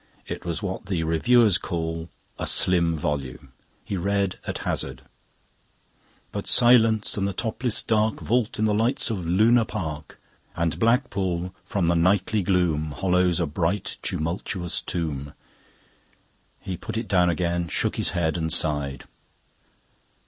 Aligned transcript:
It 0.25 0.43
was 0.45 0.63
what 0.63 0.87
the 0.87 1.03
reviewers 1.03 1.59
call 1.59 2.09
"a 2.39 2.47
slim 2.47 2.97
volume." 2.97 3.51
He 3.85 3.95
read 3.95 4.39
at 4.47 4.57
hazard: 4.65 5.03
"...But 6.31 6.47
silence 6.47 7.17
and 7.17 7.27
the 7.27 7.33
topless 7.33 7.83
dark 7.83 8.19
Vault 8.19 8.57
in 8.57 8.65
the 8.65 8.73
lights 8.73 9.11
of 9.11 9.27
Luna 9.27 9.63
Park; 9.63 10.19
And 10.55 10.79
Blackpool 10.79 11.53
from 11.65 11.85
the 11.85 11.95
nightly 11.95 12.41
gloom 12.41 12.93
Hollows 12.93 13.39
a 13.39 13.45
bright 13.45 13.97
tumultuous 14.01 14.81
tomb." 14.81 15.33
He 16.59 16.75
put 16.77 16.97
it 16.97 17.07
down 17.07 17.29
again, 17.29 17.67
shook 17.67 17.97
his 17.97 18.13
head, 18.17 18.37
and 18.39 18.51
sighed. 18.51 19.05